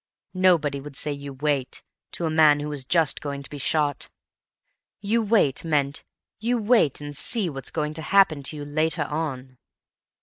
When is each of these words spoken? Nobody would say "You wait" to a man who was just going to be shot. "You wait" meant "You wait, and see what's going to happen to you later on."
Nobody 0.33 0.79
would 0.81 0.95
say 0.95 1.13
"You 1.13 1.33
wait" 1.33 1.83
to 2.13 2.25
a 2.25 2.31
man 2.31 2.59
who 2.59 2.69
was 2.69 2.85
just 2.85 3.21
going 3.21 3.43
to 3.43 3.49
be 3.51 3.59
shot. 3.59 4.09
"You 4.99 5.21
wait" 5.21 5.63
meant 5.63 6.03
"You 6.39 6.57
wait, 6.57 7.01
and 7.01 7.15
see 7.15 7.51
what's 7.51 7.69
going 7.69 7.93
to 7.93 8.01
happen 8.01 8.41
to 8.41 8.55
you 8.55 8.65
later 8.65 9.03
on." 9.03 9.59